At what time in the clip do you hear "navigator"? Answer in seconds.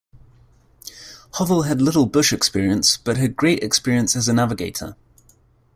4.33-4.95